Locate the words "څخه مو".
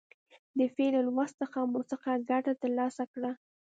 1.41-1.79